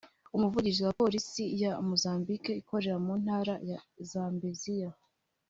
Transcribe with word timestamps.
umuvugizi 0.35 0.79
wa 0.87 0.95
Polisi 1.01 1.43
ya 1.61 1.71
Mozambique 1.87 2.51
ikorera 2.61 2.95
mu 3.05 3.13
Ntara 3.23 3.55
ya 3.69 3.79
Zambezia 4.09 4.89